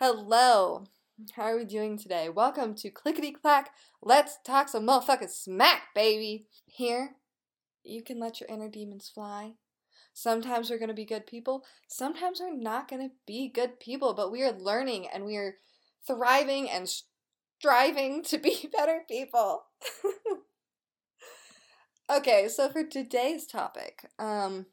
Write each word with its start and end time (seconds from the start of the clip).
Hello. 0.00 0.84
How 1.34 1.42
are 1.42 1.56
we 1.56 1.64
doing 1.64 1.98
today? 1.98 2.28
Welcome 2.28 2.76
to 2.76 2.88
Clickety 2.88 3.32
Clack. 3.32 3.72
Let's 4.00 4.38
talk 4.46 4.68
some 4.68 4.86
motherfucking 4.86 5.28
smack, 5.28 5.92
baby. 5.92 6.46
Here, 6.66 7.16
you 7.82 8.04
can 8.04 8.20
let 8.20 8.40
your 8.40 8.48
inner 8.48 8.68
demons 8.68 9.10
fly. 9.12 9.54
Sometimes 10.14 10.70
we're 10.70 10.78
going 10.78 10.86
to 10.86 10.94
be 10.94 11.04
good 11.04 11.26
people. 11.26 11.64
Sometimes 11.88 12.38
we're 12.38 12.54
not 12.54 12.88
going 12.88 13.08
to 13.08 13.14
be 13.26 13.50
good 13.52 13.80
people, 13.80 14.14
but 14.14 14.30
we 14.30 14.44
are 14.44 14.52
learning 14.52 15.08
and 15.12 15.24
we 15.24 15.34
are 15.34 15.56
thriving 16.06 16.70
and 16.70 16.88
striving 17.58 18.22
to 18.22 18.38
be 18.38 18.70
better 18.72 19.00
people. 19.10 19.64
okay, 22.16 22.46
so 22.46 22.68
for 22.68 22.84
today's 22.84 23.48
topic, 23.48 24.08
um, 24.20 24.66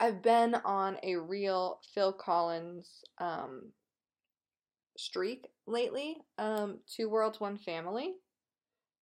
I've 0.00 0.20
been 0.20 0.56
on 0.64 0.96
a 1.04 1.14
real 1.14 1.78
Phil 1.94 2.12
Collins 2.12 3.04
um, 3.18 3.70
streak 4.96 5.48
lately. 5.66 6.16
Um, 6.38 6.80
Two 6.86 7.08
Worlds, 7.08 7.40
One 7.40 7.56
Family. 7.56 8.14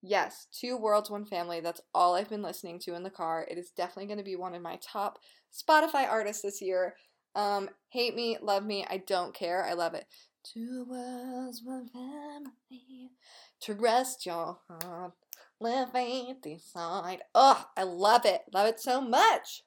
Yes, 0.02 0.46
Two 0.52 0.76
Worlds, 0.76 1.10
One 1.10 1.24
Family. 1.24 1.60
That's 1.60 1.80
all 1.94 2.14
I've 2.14 2.28
been 2.28 2.42
listening 2.42 2.78
to 2.80 2.94
in 2.94 3.02
the 3.02 3.10
car. 3.10 3.46
It 3.50 3.58
is 3.58 3.70
definitely 3.70 4.06
going 4.06 4.18
to 4.18 4.24
be 4.24 4.36
one 4.36 4.54
of 4.54 4.62
my 4.62 4.78
top 4.82 5.18
Spotify 5.52 6.08
artists 6.08 6.42
this 6.42 6.60
year. 6.60 6.94
Um, 7.34 7.70
hate 7.88 8.14
me, 8.14 8.38
love 8.40 8.64
me, 8.64 8.86
I 8.88 8.98
don't 8.98 9.34
care. 9.34 9.64
I 9.64 9.72
love 9.72 9.94
it. 9.94 10.06
Two 10.44 10.84
worlds, 10.88 11.62
one 11.64 11.88
family. 11.88 13.10
Your 14.26 14.58
heart. 14.68 15.12
Live 15.60 15.92
decide. 16.42 17.22
Oh, 17.34 17.64
I 17.76 17.84
love 17.84 18.26
it. 18.26 18.42
Love 18.52 18.68
it 18.68 18.80
so 18.80 19.00
much. 19.00 19.62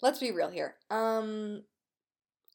Let's 0.00 0.20
be 0.20 0.30
real 0.30 0.50
here. 0.50 0.76
Um, 0.90 1.64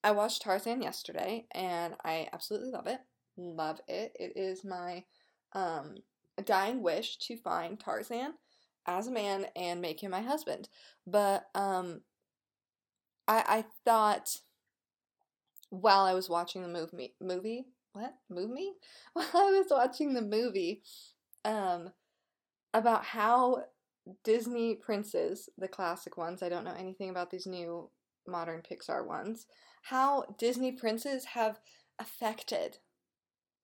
I 0.03 0.11
watched 0.11 0.41
Tarzan 0.41 0.81
yesterday 0.81 1.45
and 1.51 1.95
I 2.03 2.27
absolutely 2.31 2.71
love 2.71 2.87
it. 2.87 2.99
Love 3.37 3.79
it. 3.87 4.15
It 4.19 4.33
is 4.35 4.63
my 4.63 5.03
um 5.53 5.95
dying 6.45 6.81
wish 6.81 7.17
to 7.17 7.37
find 7.37 7.79
Tarzan 7.79 8.33
as 8.85 9.07
a 9.07 9.11
man 9.11 9.47
and 9.55 9.81
make 9.81 10.01
him 10.01 10.11
my 10.11 10.21
husband. 10.21 10.69
But 11.05 11.45
um 11.53 12.01
I 13.27 13.43
I 13.47 13.65
thought 13.85 14.37
while 15.69 16.05
I 16.05 16.13
was 16.13 16.29
watching 16.29 16.61
the 16.61 16.67
movie 16.67 17.15
movie 17.21 17.65
what 17.93 18.13
movie 18.29 18.73
while 19.13 19.27
I 19.33 19.51
was 19.51 19.67
watching 19.69 20.13
the 20.13 20.21
movie 20.21 20.81
um 21.45 21.91
about 22.73 23.03
how 23.03 23.63
Disney 24.23 24.75
princes 24.75 25.49
the 25.57 25.67
classic 25.67 26.17
ones 26.17 26.41
I 26.41 26.49
don't 26.49 26.63
know 26.63 26.75
anything 26.77 27.09
about 27.09 27.29
these 27.29 27.45
new 27.45 27.89
modern 28.27 28.61
Pixar 28.61 29.05
ones 29.05 29.45
how 29.89 30.35
Disney 30.37 30.71
princes 30.71 31.25
have 31.25 31.59
affected 31.97 32.77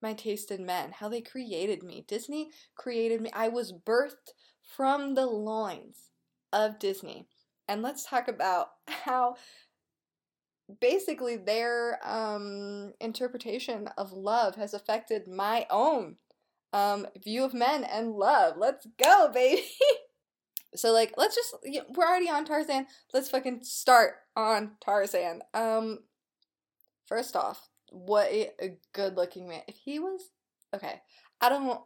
my 0.01 0.13
taste 0.13 0.49
in 0.49 0.65
men, 0.65 0.91
how 0.93 1.07
they 1.07 1.21
created 1.21 1.83
me. 1.83 2.03
Disney 2.07 2.49
created 2.75 3.21
me. 3.21 3.29
I 3.31 3.47
was 3.47 3.71
birthed 3.71 4.33
from 4.75 5.13
the 5.13 5.27
loins 5.27 6.09
of 6.51 6.79
Disney. 6.79 7.27
And 7.67 7.83
let's 7.83 8.05
talk 8.05 8.27
about 8.27 8.69
how 8.87 9.35
basically 10.81 11.37
their 11.37 11.99
um, 12.03 12.93
interpretation 12.99 13.87
of 13.95 14.11
love 14.11 14.55
has 14.55 14.73
affected 14.73 15.27
my 15.27 15.67
own 15.69 16.15
um, 16.73 17.05
view 17.23 17.43
of 17.43 17.53
men 17.53 17.83
and 17.83 18.13
love. 18.13 18.55
Let's 18.57 18.87
go, 19.01 19.29
baby. 19.31 19.63
so 20.75 20.91
like, 20.91 21.13
let's 21.17 21.35
just 21.35 21.55
we're 21.95 22.05
already 22.05 22.29
on 22.29 22.45
Tarzan. 22.45 22.87
Let's 23.13 23.29
fucking 23.29 23.59
start 23.61 24.15
on 24.35 24.71
Tarzan. 24.83 25.41
Um, 25.53 25.99
first 27.05 27.35
off, 27.35 27.69
what 27.89 28.31
a 28.31 28.77
good 28.93 29.15
looking 29.15 29.47
man. 29.47 29.61
If 29.67 29.75
he 29.75 29.99
was 29.99 30.31
okay, 30.73 31.01
I 31.41 31.49
don't 31.49 31.79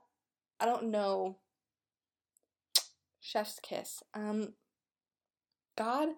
I 0.60 0.66
don't 0.66 0.92
know 0.92 1.38
chef's 3.20 3.60
kiss. 3.62 4.02
Um 4.14 4.54
God 5.78 6.10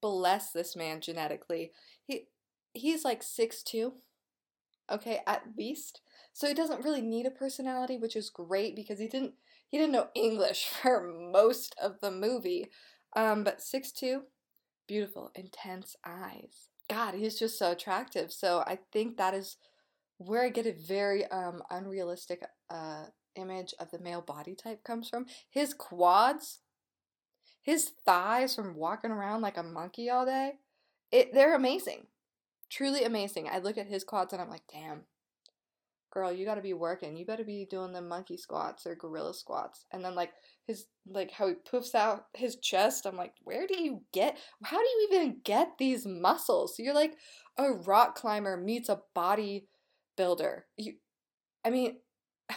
bless 0.00 0.50
this 0.50 0.76
man 0.76 1.00
genetically. 1.00 1.72
He 2.04 2.28
he's 2.74 3.04
like 3.04 3.22
six 3.22 3.62
two. 3.62 3.94
Okay, 4.90 5.20
at 5.26 5.44
least. 5.56 6.00
So 6.32 6.48
he 6.48 6.54
doesn't 6.54 6.84
really 6.84 7.02
need 7.02 7.26
a 7.26 7.30
personality, 7.30 7.96
which 7.96 8.16
is 8.16 8.30
great 8.30 8.74
because 8.76 8.98
he 8.98 9.08
didn't 9.08 9.34
he 9.68 9.78
didn't 9.78 9.92
know 9.92 10.08
English 10.14 10.66
for 10.82 11.02
most 11.02 11.74
of 11.82 12.00
the 12.00 12.10
movie. 12.10 12.68
Um, 13.14 13.44
but 13.44 13.62
six 13.62 13.92
two, 13.92 14.22
beautiful, 14.86 15.30
intense 15.34 15.96
eyes. 16.04 16.68
God, 16.88 17.14
he's 17.14 17.38
just 17.38 17.58
so 17.58 17.72
attractive. 17.72 18.32
So 18.32 18.62
I 18.66 18.78
think 18.92 19.16
that 19.16 19.34
is 19.34 19.56
where 20.18 20.44
I 20.44 20.50
get 20.50 20.66
a 20.66 20.72
very 20.72 21.26
um, 21.26 21.62
unrealistic 21.70 22.44
uh, 22.70 23.04
image 23.34 23.74
of 23.78 23.90
the 23.90 23.98
male 23.98 24.20
body 24.20 24.54
type 24.54 24.84
comes 24.84 25.08
from. 25.08 25.26
His 25.50 25.74
quads, 25.74 26.60
his 27.60 27.92
thighs 28.04 28.54
from 28.54 28.76
walking 28.76 29.10
around 29.10 29.40
like 29.40 29.56
a 29.56 29.62
monkey 29.62 30.10
all 30.10 30.26
day, 30.26 30.54
it 31.10 31.32
they're 31.34 31.54
amazing. 31.54 32.06
Truly 32.70 33.04
amazing. 33.04 33.48
I 33.48 33.58
look 33.58 33.76
at 33.76 33.86
his 33.86 34.04
quads 34.04 34.32
and 34.32 34.40
I'm 34.40 34.48
like, 34.48 34.62
damn, 34.72 35.02
girl, 36.12 36.30
you 36.30 36.44
gotta 36.44 36.60
be 36.60 36.74
working. 36.74 37.16
You 37.16 37.24
better 37.24 37.44
be 37.44 37.66
doing 37.68 37.92
the 37.92 38.02
monkey 38.02 38.36
squats 38.36 38.86
or 38.86 38.94
gorilla 38.94 39.34
squats. 39.34 39.86
And 39.90 40.04
then 40.04 40.14
like 40.14 40.32
his 40.66 40.84
like 41.06 41.30
how 41.30 41.48
he 41.48 41.54
poofs 41.54 41.94
out 41.94 42.26
his 42.34 42.56
chest. 42.56 43.06
I'm 43.06 43.16
like, 43.16 43.32
where 43.42 43.66
do 43.66 43.82
you 43.82 44.02
get 44.12 44.38
how 44.62 44.76
do 44.76 44.84
you 44.84 45.08
even 45.10 45.38
get 45.44 45.78
these 45.78 46.06
muscles? 46.06 46.76
You're 46.78 46.94
like 46.94 47.14
a 47.56 47.72
rock 47.72 48.14
climber 48.14 48.56
meets 48.56 48.88
a 48.88 49.00
body 49.14 49.68
builder. 50.16 50.66
You 50.76 50.94
I 51.64 51.70
mean 51.70 51.96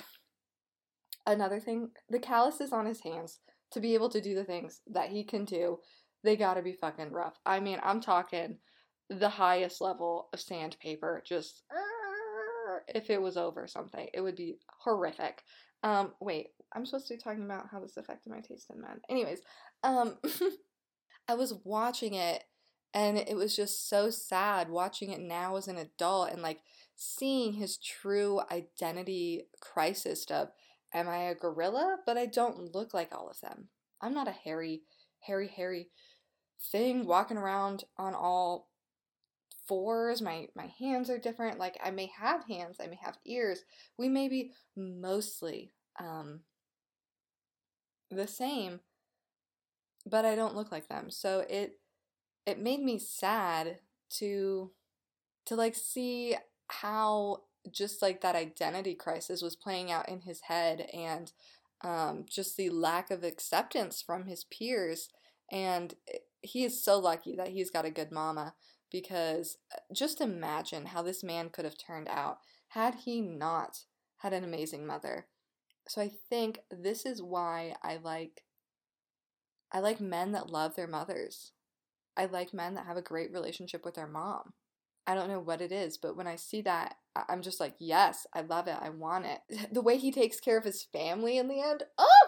another 1.25 1.59
thing, 1.59 1.89
the 2.09 2.19
calluses 2.19 2.73
on 2.73 2.85
his 2.85 3.01
hands 3.01 3.39
to 3.71 3.79
be 3.79 3.93
able 3.93 4.09
to 4.09 4.21
do 4.21 4.35
the 4.35 4.43
things 4.43 4.81
that 4.87 5.09
he 5.09 5.23
can 5.23 5.45
do, 5.45 5.79
they 6.23 6.35
gotta 6.35 6.61
be 6.61 6.73
fucking 6.73 7.11
rough. 7.11 7.39
I 7.45 7.59
mean, 7.59 7.79
I'm 7.83 8.01
talking 8.01 8.57
the 9.09 9.29
highest 9.29 9.81
level 9.81 10.29
of 10.33 10.39
sandpaper, 10.39 11.23
just 11.25 11.63
if 12.87 13.09
it 13.09 13.21
was 13.21 13.37
over 13.37 13.67
something. 13.67 14.07
It 14.13 14.21
would 14.21 14.35
be 14.35 14.55
horrific. 14.79 15.43
Um, 15.83 16.13
wait, 16.19 16.47
I'm 16.73 16.85
supposed 16.85 17.07
to 17.07 17.15
be 17.15 17.19
talking 17.19 17.43
about 17.43 17.67
how 17.71 17.79
this 17.79 17.97
affected 17.97 18.31
my 18.31 18.39
taste 18.39 18.69
in 18.73 18.81
men. 18.81 19.01
Anyways, 19.09 19.39
um, 19.83 20.17
I 21.27 21.35
was 21.35 21.53
watching 21.63 22.13
it 22.13 22.43
and 22.93 23.17
it 23.17 23.35
was 23.35 23.55
just 23.55 23.89
so 23.89 24.09
sad 24.09 24.69
watching 24.69 25.11
it 25.11 25.19
now 25.19 25.57
as 25.57 25.67
an 25.67 25.77
adult 25.77 26.31
and 26.31 26.41
like 26.41 26.61
seeing 26.95 27.53
his 27.53 27.77
true 27.77 28.41
identity 28.51 29.47
crisis 29.59 30.25
of 30.31 30.49
am 30.93 31.09
I 31.09 31.17
a 31.17 31.35
gorilla? 31.35 31.97
But 32.05 32.17
I 32.17 32.25
don't 32.25 32.73
look 32.73 32.93
like 32.93 33.13
all 33.13 33.29
of 33.29 33.41
them. 33.41 33.67
I'm 34.01 34.13
not 34.13 34.27
a 34.29 34.31
hairy, 34.31 34.83
hairy, 35.19 35.47
hairy 35.47 35.89
thing 36.71 37.05
walking 37.05 37.37
around 37.37 37.83
on 37.97 38.15
all 38.15 38.69
fours 39.67 40.21
my 40.21 40.47
my 40.55 40.71
hands 40.79 41.09
are 41.09 41.17
different 41.17 41.59
like 41.59 41.77
i 41.83 41.89
may 41.89 42.09
have 42.17 42.45
hands 42.45 42.77
i 42.81 42.87
may 42.87 42.97
have 43.01 43.17
ears 43.25 43.63
we 43.97 44.07
may 44.07 44.27
be 44.27 44.51
mostly 44.75 45.71
um 45.99 46.41
the 48.11 48.27
same 48.27 48.79
but 50.05 50.25
i 50.25 50.35
don't 50.35 50.55
look 50.55 50.71
like 50.71 50.87
them. 50.87 51.09
So 51.09 51.45
it 51.49 51.79
it 52.45 52.59
made 52.59 52.81
me 52.81 52.99
sad 52.99 53.79
to 54.17 54.71
to 55.45 55.55
like 55.55 55.75
see 55.75 56.35
how 56.67 57.43
just 57.71 58.01
like 58.01 58.21
that 58.21 58.35
identity 58.35 58.93
crisis 58.93 59.41
was 59.41 59.55
playing 59.55 59.91
out 59.91 60.07
in 60.07 60.21
his 60.21 60.41
head 60.41 60.87
and 60.93 61.31
um, 61.81 62.25
just 62.29 62.57
the 62.57 62.69
lack 62.69 63.09
of 63.09 63.23
acceptance 63.23 64.01
from 64.01 64.25
his 64.25 64.43
peers. 64.43 65.09
And 65.51 65.95
he 66.41 66.63
is 66.63 66.83
so 66.83 66.99
lucky 66.99 67.35
that 67.35 67.49
he's 67.49 67.71
got 67.71 67.85
a 67.85 67.91
good 67.91 68.11
mama 68.11 68.53
because 68.95 69.57
uh, 69.73 69.79
just 69.93 70.21
imagine 70.21 70.85
how 70.85 71.01
this 71.01 71.21
man 71.21 71.49
could 71.49 71.65
have 71.65 71.77
turned 71.77 72.07
out 72.07 72.37
had 72.69 72.95
he 72.95 73.19
not 73.19 73.79
had 74.19 74.31
an 74.31 74.45
amazing 74.45 74.87
mother. 74.87 75.27
So 75.85 76.01
I 76.01 76.11
think 76.29 76.59
this 76.71 77.05
is 77.05 77.21
why 77.21 77.75
I 77.83 77.97
like 78.01 78.43
I 79.69 79.79
like 79.79 79.99
men 79.99 80.31
that 80.31 80.49
love 80.49 80.75
their 80.77 80.87
mothers. 80.87 81.51
I 82.15 82.27
like 82.27 82.53
men 82.53 82.75
that 82.75 82.85
have 82.85 82.95
a 82.95 83.01
great 83.01 83.33
relationship 83.33 83.83
with 83.83 83.95
their 83.95 84.07
mom. 84.07 84.53
I 85.05 85.13
don't 85.13 85.27
know 85.27 85.41
what 85.41 85.59
it 85.59 85.73
is, 85.73 85.97
but 85.97 86.15
when 86.15 86.25
I 86.25 86.37
see 86.37 86.61
that, 86.61 86.95
I'm 87.27 87.41
just 87.41 87.59
like, 87.59 87.75
yes, 87.77 88.25
I 88.33 88.41
love 88.41 88.67
it. 88.67 88.77
I 88.79 88.91
want 88.91 89.25
it. 89.25 89.39
The 89.73 89.81
way 89.81 89.97
he 89.97 90.09
takes 90.09 90.39
care 90.39 90.57
of 90.57 90.63
his 90.63 90.83
family 90.83 91.37
in 91.37 91.49
the 91.49 91.59
end, 91.59 91.83
oh! 91.97 92.27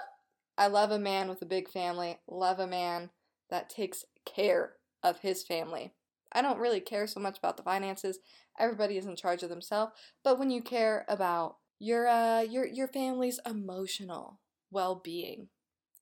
I 0.57 0.67
love 0.67 0.91
a 0.91 0.99
man 0.99 1.29
with 1.29 1.41
a 1.41 1.45
big 1.45 1.69
family. 1.69 2.17
Love 2.27 2.59
a 2.59 2.67
man 2.67 3.11
that 3.49 3.69
takes 3.69 4.03
care 4.25 4.73
of 5.01 5.19
his 5.19 5.43
family. 5.43 5.93
I 6.37 6.43
don't 6.43 6.59
really 6.59 6.79
care 6.79 7.07
so 7.07 7.19
much 7.19 7.39
about 7.39 7.57
the 7.57 7.63
finances. 7.63 8.19
Everybody 8.59 8.97
is 8.97 9.07
in 9.07 9.15
charge 9.15 9.41
of 9.41 9.49
themselves. 9.49 9.93
But 10.23 10.37
when 10.37 10.51
you 10.51 10.61
care 10.61 11.03
about 11.09 11.55
your 11.79 12.07
uh 12.07 12.41
your 12.41 12.65
your 12.67 12.87
family's 12.87 13.39
emotional 13.45 14.39
well-being, 14.69 15.47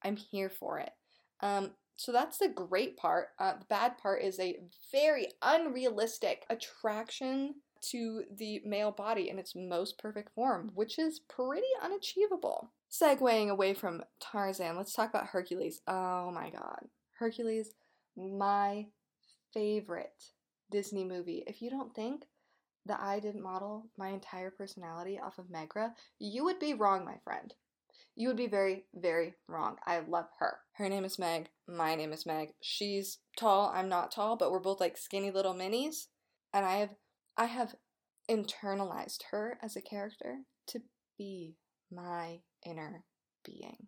I'm 0.03 0.17
here 0.17 0.49
for 0.49 0.79
it. 0.79 0.91
Um 1.41 1.71
so 1.95 2.11
that's 2.11 2.39
the 2.39 2.49
great 2.49 2.97
part. 2.97 3.29
Uh, 3.39 3.53
the 3.57 3.65
bad 3.69 3.97
part 3.97 4.21
is 4.21 4.37
a 4.37 4.59
very 4.91 5.27
unrealistic 5.41 6.43
attraction 6.49 7.55
to 7.91 8.23
the 8.35 8.61
male 8.65 8.91
body 8.91 9.29
in 9.29 9.39
its 9.39 9.53
most 9.55 9.97
perfect 9.97 10.33
form, 10.33 10.71
which 10.75 10.99
is 10.99 11.21
pretty 11.29 11.67
unachievable. 11.81 12.73
Segwaying 12.91 13.49
away 13.49 13.73
from 13.73 14.03
Tarzan, 14.19 14.75
let's 14.75 14.91
talk 14.91 15.09
about 15.09 15.27
Hercules. 15.27 15.79
Oh 15.87 16.31
my 16.31 16.49
god. 16.49 16.87
Hercules, 17.17 17.71
my 18.17 18.87
favorite 19.55 20.23
Disney 20.69 21.03
movie. 21.03 21.43
If 21.47 21.63
you 21.63 21.71
don't 21.71 21.95
think 21.95 22.25
that 22.85 22.99
I 22.99 23.19
didn't 23.19 23.41
model 23.41 23.87
my 23.97 24.09
entire 24.09 24.51
personality 24.51 25.19
off 25.19 25.39
of 25.39 25.49
Megara, 25.49 25.93
you 26.19 26.43
would 26.43 26.59
be 26.59 26.75
wrong, 26.75 27.03
my 27.03 27.15
friend. 27.23 27.51
You 28.15 28.27
would 28.27 28.37
be 28.37 28.47
very, 28.47 28.85
very 28.93 29.33
wrong. 29.47 29.77
I 29.85 29.99
love 29.99 30.27
her. 30.39 30.59
Her 30.73 30.87
name 30.87 31.03
is 31.03 31.17
Meg. 31.17 31.49
My 31.67 31.95
name 31.95 32.13
is 32.13 32.25
Meg. 32.25 32.49
She's 32.61 33.17
tall. 33.37 33.71
I'm 33.73 33.89
not 33.89 34.11
tall, 34.11 34.37
but 34.37 34.51
we're 34.51 34.59
both 34.59 34.79
like 34.79 34.97
skinny 34.97 35.31
little 35.31 35.55
minis. 35.55 36.07
And 36.53 36.65
I 36.65 36.77
have 36.77 36.91
I 37.37 37.45
have 37.45 37.75
internalized 38.29 39.23
her 39.31 39.57
as 39.61 39.75
a 39.75 39.81
character 39.81 40.39
to 40.67 40.79
be 41.17 41.55
my 41.91 42.39
inner 42.65 43.03
being. 43.43 43.87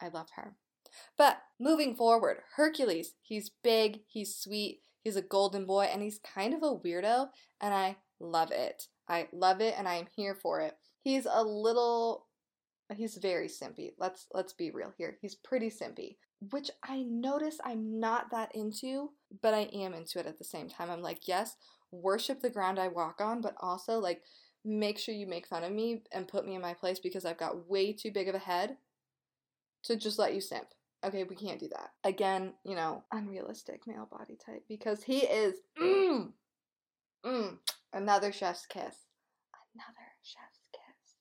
I 0.00 0.08
love 0.08 0.28
her. 0.36 0.56
But 1.16 1.42
moving 1.58 1.94
forward, 1.94 2.38
Hercules, 2.56 3.14
he's 3.22 3.50
big, 3.62 4.00
he's 4.06 4.36
sweet, 4.36 4.80
he's 5.02 5.16
a 5.16 5.22
golden 5.22 5.66
boy, 5.66 5.84
and 5.84 6.02
he's 6.02 6.18
kind 6.18 6.54
of 6.54 6.62
a 6.62 6.76
weirdo, 6.76 7.28
and 7.60 7.74
I 7.74 7.96
love 8.20 8.50
it. 8.52 8.88
I 9.10 9.26
love 9.32 9.60
it 9.60 9.74
and 9.76 9.88
I 9.88 9.94
am 9.94 10.06
here 10.14 10.36
for 10.36 10.60
it. 10.60 10.76
He's 11.02 11.26
a 11.30 11.42
little 11.42 12.26
he's 12.94 13.16
very 13.16 13.48
simpy. 13.48 13.92
Let's 13.98 14.26
let's 14.32 14.52
be 14.52 14.70
real 14.70 14.92
here. 14.96 15.18
He's 15.20 15.34
pretty 15.34 15.68
simpy, 15.68 16.16
which 16.50 16.70
I 16.84 17.02
notice 17.02 17.58
I'm 17.64 17.98
not 17.98 18.30
that 18.30 18.54
into, 18.54 19.10
but 19.42 19.52
I 19.52 19.62
am 19.72 19.94
into 19.94 20.20
it 20.20 20.26
at 20.26 20.38
the 20.38 20.44
same 20.44 20.68
time. 20.68 20.90
I'm 20.90 21.02
like, 21.02 21.26
yes, 21.26 21.56
worship 21.90 22.40
the 22.40 22.50
ground 22.50 22.78
I 22.78 22.88
walk 22.88 23.20
on, 23.20 23.40
but 23.40 23.56
also 23.60 23.98
like 23.98 24.22
make 24.64 24.98
sure 24.98 25.14
you 25.14 25.26
make 25.26 25.46
fun 25.46 25.64
of 25.64 25.72
me 25.72 26.02
and 26.12 26.28
put 26.28 26.46
me 26.46 26.54
in 26.54 26.60
my 26.60 26.74
place 26.74 27.00
because 27.00 27.24
I've 27.24 27.38
got 27.38 27.68
way 27.68 27.92
too 27.92 28.12
big 28.12 28.28
of 28.28 28.34
a 28.34 28.38
head 28.38 28.76
to 29.84 29.96
just 29.96 30.18
let 30.18 30.34
you 30.34 30.40
simp. 30.40 30.66
Okay, 31.04 31.24
we 31.24 31.34
can't 31.34 31.60
do 31.60 31.68
that. 31.68 31.90
Again, 32.04 32.52
you 32.64 32.74
know, 32.74 33.04
unrealistic 33.12 33.86
male 33.86 34.08
body 34.10 34.36
type 34.44 34.62
because 34.68 35.02
he 35.02 35.20
is 35.20 35.54
mm, 35.80 36.30
mm, 37.24 37.58
another 37.92 38.32
chef's 38.32 38.66
kiss. 38.66 38.96
Another 39.74 40.06
chef's 40.22 40.68
kiss. 40.72 41.14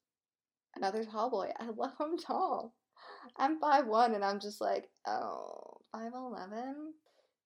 Another 0.76 1.06
tall 1.06 1.30
boy. 1.30 1.52
I 1.60 1.70
love 1.70 1.94
him 2.00 2.18
tall. 2.18 2.74
I'm 3.38 3.60
5'1 3.60 4.16
and 4.16 4.26
I'm 4.26 4.40
just 4.40 4.60
like, 4.60 4.90
oh, 5.08 5.78
5'11? 5.96 6.74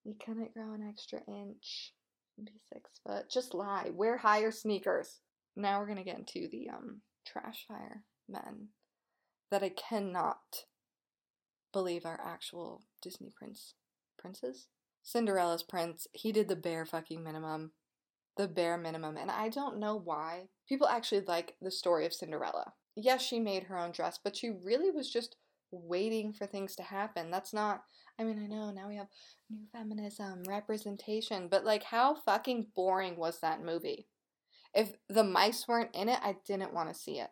You 0.06 0.16
couldn't 0.26 0.54
grow 0.54 0.74
an 0.74 0.88
extra 0.90 1.20
inch 1.28 1.94
be 2.42 2.60
six 2.72 2.90
foot. 3.06 3.30
Just 3.30 3.54
lie. 3.54 3.92
Wear 3.94 4.18
higher 4.18 4.52
sneakers. 4.52 5.20
Now 5.56 5.80
we're 5.80 5.88
gonna 5.88 6.04
get 6.04 6.18
into 6.18 6.48
the 6.50 6.70
um 6.70 7.02
trash 7.26 7.66
fire 7.68 8.04
men 8.28 8.70
that 9.52 9.64
I 9.64 9.70
cannot 9.70 10.40
believe 11.74 12.06
are 12.06 12.20
actual 12.24 12.84
Disney 13.02 13.32
prince 13.36 13.74
princes. 14.18 14.68
Cinderella's 15.02 15.64
prince, 15.64 16.08
he 16.14 16.32
did 16.32 16.48
the 16.48 16.56
bare 16.56 16.86
fucking 16.86 17.24
minimum. 17.24 17.72
The 18.38 18.48
bare 18.48 18.78
minimum. 18.78 19.18
And 19.18 19.30
I 19.30 19.50
don't 19.50 19.80
know 19.80 19.96
why. 19.96 20.48
People 20.68 20.88
actually 20.88 21.22
like 21.22 21.56
the 21.62 21.72
story 21.72 22.06
of 22.06 22.14
Cinderella. 22.14 22.74
Yes, 22.96 23.22
she 23.22 23.40
made 23.40 23.64
her 23.64 23.78
own 23.78 23.92
dress, 23.92 24.18
but 24.24 24.38
she 24.38 24.50
really 24.50 24.92
was 24.92 25.12
just 25.12 25.36
waiting 25.72 26.32
for 26.32 26.46
things 26.46 26.76
to 26.78 26.84
happen. 26.84 27.32
That's 27.32 27.54
not 27.54 27.84
I 28.20 28.24
mean, 28.24 28.40
I 28.44 28.46
know 28.46 28.70
now 28.72 28.88
we 28.88 28.96
have 28.98 29.08
new 29.50 29.66
feminism, 29.72 30.44
representation, 30.48 31.48
but 31.50 31.66
like 31.66 31.84
how 31.84 32.16
fucking 32.16 32.68
boring 32.76 33.18
was 33.18 33.40
that 33.40 33.64
movie? 33.64 34.08
If 34.74 34.94
the 35.10 35.24
mice 35.24 35.68
weren't 35.68 35.96
in 35.96 36.10
it, 36.10 36.20
I 36.22 36.36
didn't 36.46 36.74
want 36.74 36.90
to 36.90 36.96
see 37.00 37.20
it. 37.20 37.30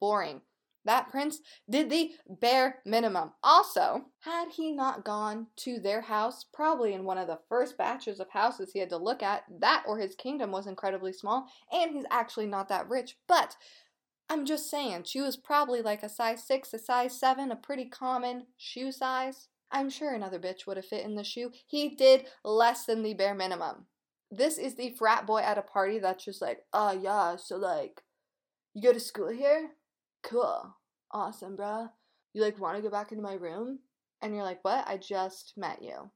Boring. 0.00 0.42
That 0.84 1.10
prince 1.10 1.40
did 1.70 1.90
the 1.90 2.10
bare 2.28 2.80
minimum. 2.84 3.32
Also, 3.42 4.06
had 4.20 4.48
he 4.50 4.72
not 4.72 5.04
gone 5.04 5.46
to 5.58 5.78
their 5.78 6.00
house, 6.00 6.44
probably 6.52 6.92
in 6.92 7.04
one 7.04 7.18
of 7.18 7.28
the 7.28 7.38
first 7.48 7.78
batches 7.78 8.18
of 8.18 8.30
houses 8.30 8.72
he 8.72 8.80
had 8.80 8.90
to 8.90 8.96
look 8.96 9.22
at, 9.22 9.44
that 9.60 9.84
or 9.86 9.98
his 9.98 10.14
kingdom 10.16 10.50
was 10.50 10.66
incredibly 10.66 11.12
small, 11.12 11.46
and 11.70 11.92
he's 11.92 12.04
actually 12.10 12.46
not 12.46 12.68
that 12.68 12.88
rich. 12.88 13.16
But 13.28 13.56
I'm 14.28 14.44
just 14.44 14.70
saying, 14.70 15.04
she 15.04 15.20
was 15.20 15.36
probably 15.36 15.82
like 15.82 16.02
a 16.02 16.08
size 16.08 16.42
6, 16.44 16.74
a 16.74 16.78
size 16.78 17.18
7, 17.18 17.52
a 17.52 17.56
pretty 17.56 17.84
common 17.84 18.46
shoe 18.56 18.90
size. 18.90 19.48
I'm 19.70 19.88
sure 19.88 20.14
another 20.14 20.38
bitch 20.38 20.66
would 20.66 20.76
have 20.76 20.86
fit 20.86 21.04
in 21.04 21.14
the 21.14 21.24
shoe. 21.24 21.52
He 21.66 21.90
did 21.90 22.26
less 22.44 22.86
than 22.86 23.02
the 23.02 23.14
bare 23.14 23.34
minimum. 23.34 23.86
This 24.30 24.58
is 24.58 24.74
the 24.74 24.94
frat 24.98 25.26
boy 25.26 25.40
at 25.40 25.58
a 25.58 25.62
party 25.62 25.98
that's 25.98 26.24
just 26.24 26.42
like, 26.42 26.60
oh 26.72 26.92
yeah, 26.92 27.36
so 27.36 27.56
like, 27.56 28.02
you 28.74 28.82
go 28.82 28.92
to 28.92 29.00
school 29.00 29.28
here? 29.28 29.70
Cool. 30.22 30.76
Awesome, 31.10 31.56
bruh. 31.56 31.90
You 32.32 32.42
like 32.42 32.58
want 32.58 32.76
to 32.76 32.82
go 32.82 32.90
back 32.90 33.12
into 33.12 33.22
my 33.22 33.34
room? 33.34 33.80
And 34.20 34.34
you're 34.34 34.44
like, 34.44 34.60
what? 34.62 34.86
I 34.86 34.96
just 34.96 35.54
met 35.56 35.82
you. 35.82 36.10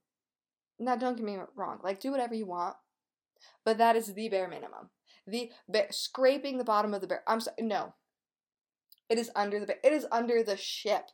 Now, 0.78 0.96
don't 0.96 1.16
get 1.16 1.24
me 1.24 1.38
wrong. 1.56 1.78
Like, 1.82 2.00
do 2.00 2.10
whatever 2.10 2.34
you 2.34 2.46
want. 2.46 2.76
But 3.64 3.78
that 3.78 3.96
is 3.96 4.14
the 4.14 4.28
bare 4.28 4.48
minimum. 4.48 4.90
The 5.26 5.50
bare, 5.68 5.88
scraping 5.90 6.58
the 6.58 6.64
bottom 6.64 6.94
of 6.94 7.00
the 7.00 7.06
bear. 7.06 7.22
I'm 7.26 7.40
sorry. 7.40 7.56
No. 7.60 7.94
It 9.08 9.18
is 9.18 9.30
under 9.34 9.64
the. 9.64 9.76
It 9.84 9.92
is 9.92 10.06
under 10.10 10.42
the 10.42 10.56
ship. 10.56 11.10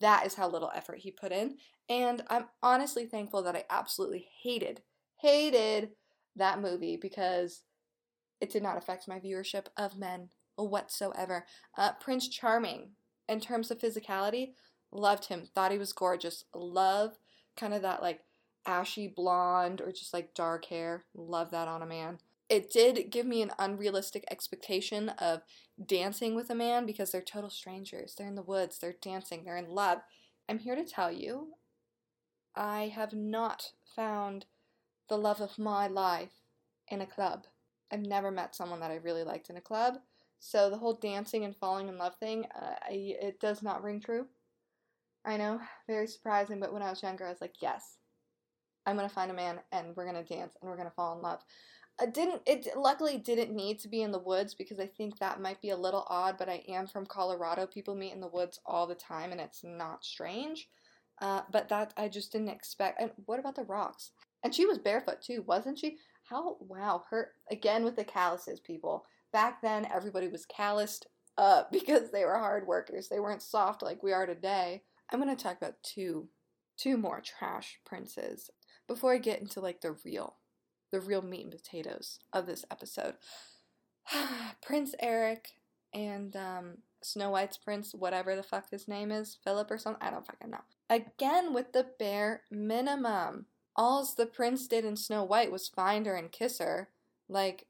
That 0.00 0.26
is 0.26 0.34
how 0.34 0.48
little 0.48 0.70
effort 0.74 0.98
he 0.98 1.10
put 1.10 1.32
in. 1.32 1.56
And 1.88 2.22
I'm 2.28 2.46
honestly 2.62 3.06
thankful 3.06 3.42
that 3.44 3.54
I 3.54 3.64
absolutely 3.70 4.26
hated, 4.42 4.82
hated 5.20 5.90
that 6.34 6.60
movie 6.60 6.98
because 7.00 7.62
it 8.40 8.50
did 8.50 8.62
not 8.62 8.76
affect 8.76 9.08
my 9.08 9.20
viewership 9.20 9.66
of 9.76 9.96
men 9.96 10.30
whatsoever. 10.56 11.46
Uh, 11.76 11.92
Prince 12.00 12.28
Charming, 12.28 12.90
in 13.28 13.40
terms 13.40 13.70
of 13.70 13.78
physicality, 13.78 14.52
loved 14.92 15.26
him, 15.26 15.48
thought 15.54 15.72
he 15.72 15.78
was 15.78 15.92
gorgeous. 15.92 16.44
Love 16.54 17.18
kind 17.56 17.74
of 17.74 17.82
that 17.82 18.02
like 18.02 18.20
ashy 18.66 19.06
blonde 19.06 19.80
or 19.80 19.92
just 19.92 20.12
like 20.12 20.34
dark 20.34 20.66
hair. 20.66 21.04
Love 21.14 21.50
that 21.50 21.68
on 21.68 21.82
a 21.82 21.86
man. 21.86 22.18
It 22.48 22.70
did 22.70 23.10
give 23.10 23.26
me 23.26 23.42
an 23.42 23.50
unrealistic 23.58 24.24
expectation 24.30 25.08
of 25.18 25.42
dancing 25.84 26.34
with 26.36 26.48
a 26.48 26.54
man 26.54 26.86
because 26.86 27.10
they're 27.10 27.20
total 27.20 27.50
strangers. 27.50 28.14
They're 28.14 28.26
in 28.26 28.36
the 28.36 28.42
woods, 28.42 28.78
they're 28.78 28.94
dancing, 29.00 29.44
they're 29.44 29.56
in 29.56 29.68
love. 29.68 29.98
I'm 30.48 30.58
here 30.58 30.76
to 30.76 30.84
tell 30.84 31.10
you 31.10 31.54
I 32.54 32.92
have 32.94 33.12
not 33.12 33.72
found 33.94 34.46
the 35.08 35.18
love 35.18 35.40
of 35.40 35.58
my 35.58 35.86
life 35.86 36.42
in 36.88 37.00
a 37.00 37.06
club. 37.06 37.46
I've 37.92 38.06
never 38.06 38.30
met 38.30 38.54
someone 38.54 38.80
that 38.80 38.90
I 38.90 38.96
really 38.96 39.24
liked 39.24 39.50
in 39.50 39.56
a 39.56 39.60
club. 39.60 39.94
So 40.38 40.70
the 40.70 40.76
whole 40.76 40.94
dancing 40.94 41.44
and 41.44 41.56
falling 41.56 41.88
in 41.88 41.98
love 41.98 42.16
thing, 42.16 42.46
uh, 42.54 42.74
I, 42.82 43.16
it 43.20 43.40
does 43.40 43.62
not 43.62 43.82
ring 43.82 44.00
true. 44.00 44.26
I 45.24 45.36
know, 45.36 45.60
very 45.88 46.06
surprising, 46.06 46.60
but 46.60 46.72
when 46.72 46.82
I 46.82 46.90
was 46.90 47.02
younger, 47.02 47.26
I 47.26 47.30
was 47.30 47.40
like, 47.40 47.60
yes, 47.60 47.96
I'm 48.86 48.96
gonna 48.96 49.08
find 49.08 49.30
a 49.30 49.34
man 49.34 49.58
and 49.72 49.96
we're 49.96 50.06
gonna 50.06 50.22
dance 50.22 50.56
and 50.60 50.70
we're 50.70 50.76
gonna 50.76 50.90
fall 50.90 51.16
in 51.16 51.22
love. 51.22 51.40
I 52.00 52.06
didn't 52.06 52.42
it 52.46 52.68
luckily 52.76 53.16
didn't 53.18 53.54
need 53.54 53.80
to 53.80 53.88
be 53.88 54.02
in 54.02 54.12
the 54.12 54.18
woods 54.18 54.54
because 54.54 54.78
I 54.78 54.86
think 54.86 55.18
that 55.18 55.40
might 55.40 55.60
be 55.60 55.70
a 55.70 55.76
little 55.76 56.06
odd, 56.08 56.36
but 56.38 56.48
I 56.48 56.62
am 56.68 56.86
from 56.86 57.06
Colorado. 57.06 57.66
People 57.66 57.94
meet 57.94 58.12
in 58.12 58.20
the 58.20 58.28
woods 58.28 58.60
all 58.64 58.86
the 58.86 58.94
time 58.94 59.32
and 59.32 59.40
it's 59.40 59.64
not 59.64 60.04
strange. 60.04 60.68
Uh, 61.20 61.40
but 61.50 61.68
that 61.70 61.94
I 61.96 62.08
just 62.08 62.30
didn't 62.30 62.50
expect. 62.50 63.00
And 63.00 63.10
what 63.24 63.40
about 63.40 63.56
the 63.56 63.64
rocks? 63.64 64.12
And 64.44 64.54
she 64.54 64.66
was 64.66 64.78
barefoot 64.78 65.22
too, 65.22 65.42
wasn't 65.46 65.78
she? 65.78 65.96
How 66.24 66.56
wow, 66.60 67.04
her 67.10 67.32
again 67.50 67.84
with 67.84 67.96
the 67.96 68.04
calluses, 68.04 68.60
people. 68.60 69.06
Back 69.36 69.60
then, 69.60 69.86
everybody 69.92 70.28
was 70.28 70.46
calloused 70.46 71.08
up 71.36 71.70
because 71.72 72.10
they 72.10 72.24
were 72.24 72.38
hard 72.38 72.66
workers. 72.66 73.08
They 73.08 73.20
weren't 73.20 73.42
soft 73.42 73.82
like 73.82 74.02
we 74.02 74.10
are 74.10 74.24
today. 74.24 74.82
I'm 75.12 75.18
gonna 75.18 75.36
talk 75.36 75.58
about 75.58 75.82
two, 75.82 76.30
two 76.78 76.96
more 76.96 77.20
trash 77.20 77.78
princes 77.84 78.48
before 78.88 79.12
I 79.12 79.18
get 79.18 79.42
into 79.42 79.60
like 79.60 79.82
the 79.82 79.94
real, 80.06 80.36
the 80.90 81.02
real 81.02 81.20
meat 81.20 81.42
and 81.42 81.52
potatoes 81.52 82.18
of 82.32 82.46
this 82.46 82.64
episode. 82.70 83.16
Prince 84.62 84.94
Eric 85.00 85.48
and 85.92 86.34
um, 86.34 86.78
Snow 87.02 87.28
White's 87.28 87.58
prince, 87.58 87.94
whatever 87.94 88.36
the 88.36 88.42
fuck 88.42 88.70
his 88.70 88.88
name 88.88 89.12
is, 89.12 89.36
Philip 89.44 89.70
or 89.70 89.76
something. 89.76 90.02
I 90.02 90.10
don't 90.12 90.26
fucking 90.26 90.48
know. 90.48 90.64
Again 90.88 91.52
with 91.52 91.74
the 91.74 91.84
bare 91.98 92.44
minimum. 92.50 93.44
All's 93.76 94.14
the 94.14 94.24
prince 94.24 94.66
did 94.66 94.86
in 94.86 94.96
Snow 94.96 95.24
White 95.24 95.52
was 95.52 95.68
find 95.68 96.06
her 96.06 96.16
and 96.16 96.32
kiss 96.32 96.58
her. 96.58 96.88
Like, 97.28 97.66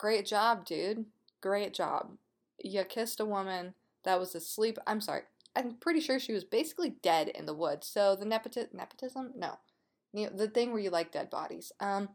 great 0.00 0.24
job, 0.24 0.64
dude. 0.64 1.04
Great 1.42 1.74
job. 1.74 2.12
You 2.58 2.84
kissed 2.84 3.20
a 3.20 3.24
woman 3.26 3.74
that 4.04 4.18
was 4.18 4.34
asleep. 4.34 4.78
I'm 4.86 5.00
sorry. 5.00 5.22
I'm 5.54 5.74
pretty 5.74 6.00
sure 6.00 6.18
she 6.18 6.32
was 6.32 6.44
basically 6.44 6.94
dead 7.02 7.28
in 7.28 7.44
the 7.44 7.54
woods. 7.54 7.86
So 7.86 8.16
the 8.16 8.24
nepoti- 8.24 8.72
nepotism? 8.72 9.32
No. 9.36 9.58
The 10.14 10.48
thing 10.48 10.72
where 10.72 10.80
you 10.80 10.88
like 10.90 11.12
dead 11.12 11.28
bodies. 11.28 11.70
Um, 11.80 12.10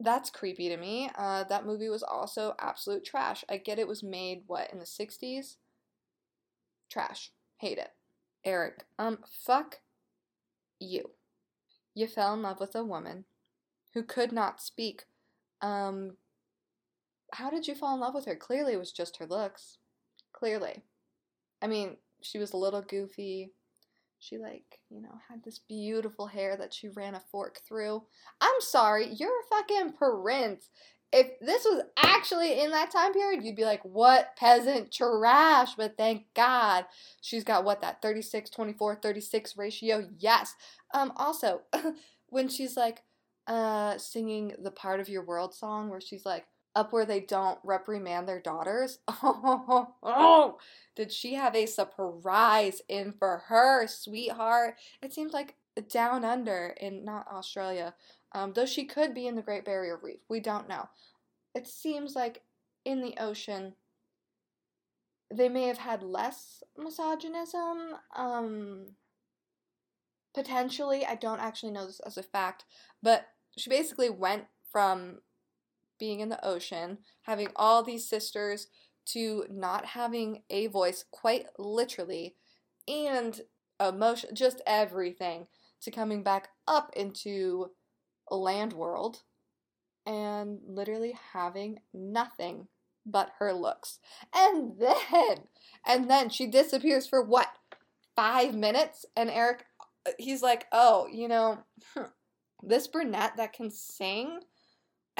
that's 0.00 0.30
creepy 0.30 0.68
to 0.70 0.76
me. 0.76 1.10
Uh, 1.16 1.44
that 1.44 1.66
movie 1.66 1.88
was 1.88 2.02
also 2.02 2.54
absolute 2.58 3.04
trash. 3.04 3.44
I 3.48 3.56
get 3.58 3.78
it 3.78 3.86
was 3.86 4.02
made, 4.02 4.42
what, 4.46 4.72
in 4.72 4.78
the 4.78 4.84
60s? 4.84 5.56
Trash. 6.90 7.30
Hate 7.58 7.78
it. 7.78 7.90
Eric, 8.44 8.86
um, 8.98 9.18
fuck 9.26 9.80
you. 10.80 11.10
You 11.94 12.08
fell 12.08 12.34
in 12.34 12.42
love 12.42 12.58
with 12.58 12.74
a 12.74 12.82
woman 12.82 13.24
who 13.94 14.02
could 14.02 14.32
not 14.32 14.60
speak 14.60 15.04
Um, 15.60 16.16
how 17.32 17.50
did 17.50 17.66
you 17.66 17.74
fall 17.74 17.94
in 17.94 18.00
love 18.00 18.14
with 18.14 18.26
her? 18.26 18.36
Clearly, 18.36 18.74
it 18.74 18.78
was 18.78 18.92
just 18.92 19.16
her 19.18 19.26
looks. 19.26 19.78
Clearly. 20.32 20.82
I 21.62 21.66
mean, 21.66 21.96
she 22.22 22.38
was 22.38 22.52
a 22.52 22.56
little 22.56 22.82
goofy. 22.82 23.52
She, 24.18 24.38
like, 24.38 24.80
you 24.90 25.00
know, 25.00 25.18
had 25.28 25.42
this 25.44 25.58
beautiful 25.58 26.26
hair 26.26 26.56
that 26.56 26.74
she 26.74 26.88
ran 26.88 27.14
a 27.14 27.22
fork 27.32 27.60
through. 27.66 28.02
I'm 28.40 28.60
sorry, 28.60 29.08
you're 29.12 29.30
a 29.30 29.56
fucking 29.56 29.94
prince. 29.94 30.68
If 31.12 31.40
this 31.40 31.64
was 31.64 31.82
actually 31.96 32.60
in 32.60 32.70
that 32.70 32.92
time 32.92 33.12
period, 33.12 33.42
you'd 33.42 33.56
be 33.56 33.64
like, 33.64 33.84
what 33.84 34.36
peasant 34.36 34.92
trash? 34.92 35.74
But 35.74 35.96
thank 35.96 36.26
God 36.34 36.84
she's 37.20 37.42
got 37.42 37.64
what, 37.64 37.80
that 37.80 38.00
36, 38.00 38.50
24, 38.50 38.96
36 38.96 39.56
ratio? 39.56 40.08
Yes. 40.18 40.54
Um, 40.94 41.12
also, 41.16 41.62
when 42.28 42.48
she's 42.48 42.76
like, 42.76 43.02
uh, 43.46 43.98
singing 43.98 44.52
the 44.62 44.70
part 44.70 45.00
of 45.00 45.08
your 45.08 45.24
world 45.24 45.52
song 45.52 45.88
where 45.88 46.00
she's 46.00 46.24
like, 46.24 46.46
up 46.74 46.92
where 46.92 47.06
they 47.06 47.20
don't 47.20 47.58
reprimand 47.64 48.28
their 48.28 48.40
daughters. 48.40 48.98
Oh, 49.08 49.94
oh, 50.02 50.58
did 50.96 51.12
she 51.12 51.34
have 51.34 51.54
a 51.54 51.66
surprise 51.66 52.82
in 52.88 53.12
for 53.18 53.44
her, 53.48 53.86
sweetheart? 53.86 54.74
It 55.02 55.12
seems 55.12 55.32
like 55.32 55.56
down 55.88 56.24
under 56.24 56.74
in 56.80 57.04
not 57.04 57.26
Australia, 57.32 57.94
um, 58.32 58.52
though 58.54 58.66
she 58.66 58.84
could 58.84 59.14
be 59.14 59.26
in 59.26 59.34
the 59.34 59.42
Great 59.42 59.64
Barrier 59.64 59.98
Reef. 60.02 60.20
We 60.28 60.40
don't 60.40 60.68
know. 60.68 60.88
It 61.54 61.66
seems 61.66 62.14
like 62.14 62.42
in 62.84 63.02
the 63.02 63.14
ocean, 63.18 63.74
they 65.32 65.48
may 65.48 65.64
have 65.64 65.78
had 65.78 66.02
less 66.02 66.62
misogynism. 66.76 67.94
Um, 68.14 68.86
potentially, 70.34 71.04
I 71.04 71.14
don't 71.14 71.40
actually 71.40 71.72
know 71.72 71.86
this 71.86 72.00
as 72.00 72.16
a 72.16 72.22
fact, 72.22 72.64
but 73.02 73.26
she 73.56 73.70
basically 73.70 74.10
went 74.10 74.44
from 74.70 75.18
being 76.00 76.18
in 76.18 76.30
the 76.30 76.44
ocean, 76.44 76.98
having 77.22 77.48
all 77.54 77.84
these 77.84 78.08
sisters, 78.08 78.66
to 79.06 79.44
not 79.50 79.84
having 79.86 80.42
a 80.50 80.66
voice, 80.66 81.04
quite 81.10 81.46
literally, 81.58 82.34
and 82.88 83.42
emotion, 83.80 84.34
just 84.34 84.60
everything, 84.66 85.46
to 85.82 85.90
coming 85.90 86.22
back 86.22 86.48
up 86.66 86.90
into 86.96 87.70
land 88.30 88.72
world 88.72 89.22
and 90.06 90.58
literally 90.66 91.16
having 91.32 91.80
nothing 91.92 92.68
but 93.06 93.30
her 93.38 93.52
looks. 93.52 93.98
And 94.34 94.78
then, 94.78 95.48
and 95.86 96.10
then 96.10 96.28
she 96.28 96.46
disappears 96.46 97.06
for 97.06 97.22
what? 97.22 97.48
Five 98.14 98.54
minutes? 98.54 99.06
And 99.16 99.30
Eric, 99.30 99.64
uh, 100.06 100.12
he's 100.18 100.42
like, 100.42 100.66
oh, 100.72 101.06
you 101.10 101.28
know, 101.28 101.58
this 102.62 102.86
brunette 102.86 103.36
that 103.36 103.52
can 103.52 103.70
sing 103.70 104.40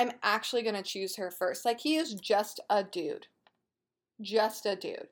I'm 0.00 0.12
actually 0.23 0.62
going 0.62 0.76
to 0.76 0.83
choose 0.83 1.16
her 1.16 1.30
first. 1.30 1.66
Like, 1.66 1.78
he 1.78 1.97
is 1.97 2.14
just 2.14 2.59
a 2.71 2.83
dude. 2.83 3.26
Just 4.19 4.64
a 4.64 4.75
dude. 4.75 5.09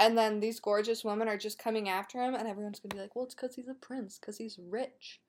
And 0.00 0.18
then 0.18 0.40
these 0.40 0.58
gorgeous 0.58 1.04
women 1.04 1.28
are 1.28 1.38
just 1.38 1.60
coming 1.60 1.88
after 1.88 2.20
him, 2.20 2.34
and 2.34 2.48
everyone's 2.48 2.80
going 2.80 2.90
to 2.90 2.96
be 2.96 3.00
like, 3.00 3.14
well, 3.14 3.24
it's 3.24 3.36
because 3.36 3.54
he's 3.54 3.68
a 3.68 3.74
prince, 3.74 4.18
because 4.18 4.38
he's 4.38 4.58
rich. 4.58 5.20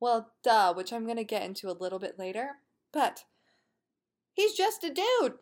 Well, 0.00 0.32
duh, 0.42 0.74
which 0.74 0.92
I'm 0.92 1.04
going 1.04 1.18
to 1.18 1.24
get 1.24 1.44
into 1.44 1.70
a 1.70 1.78
little 1.78 2.00
bit 2.00 2.18
later. 2.18 2.50
But 2.92 3.24
he's 4.32 4.54
just 4.54 4.82
a 4.82 4.92
dude. 4.92 5.34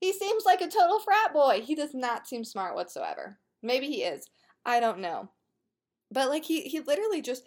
He 0.00 0.12
seems 0.12 0.44
like 0.44 0.60
a 0.60 0.66
total 0.66 0.98
frat 0.98 1.32
boy. 1.32 1.62
He 1.64 1.76
does 1.76 1.94
not 1.94 2.26
seem 2.26 2.42
smart 2.42 2.74
whatsoever. 2.74 3.38
Maybe 3.62 3.86
he 3.86 4.02
is. 4.02 4.26
I 4.66 4.80
don't 4.80 4.98
know. 4.98 5.28
But 6.10 6.30
like 6.30 6.44
he 6.44 6.62
he 6.62 6.80
literally 6.80 7.22
just 7.22 7.46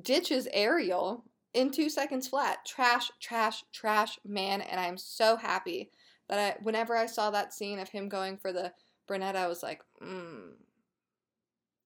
ditches 0.00 0.46
Ariel 0.52 1.24
in 1.54 1.70
two 1.70 1.88
seconds 1.88 2.28
flat. 2.28 2.58
Trash, 2.66 3.10
trash, 3.20 3.64
trash, 3.72 4.18
man. 4.24 4.60
And 4.60 4.78
I'm 4.78 4.98
so 4.98 5.36
happy 5.36 5.90
that 6.28 6.38
I, 6.38 6.62
whenever 6.62 6.96
I 6.96 7.06
saw 7.06 7.30
that 7.30 7.54
scene 7.54 7.78
of 7.78 7.88
him 7.88 8.08
going 8.08 8.36
for 8.36 8.52
the 8.52 8.72
brunette, 9.06 9.36
I 9.36 9.46
was 9.46 9.62
like, 9.62 9.80
mmm, 10.02 10.50